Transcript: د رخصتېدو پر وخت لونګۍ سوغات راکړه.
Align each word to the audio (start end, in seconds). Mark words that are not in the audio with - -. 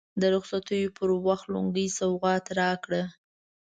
د 0.21 0.21
رخصتېدو 0.33 0.95
پر 0.97 1.09
وخت 1.27 1.45
لونګۍ 1.53 1.87
سوغات 1.99 2.45
راکړه. 2.59 3.03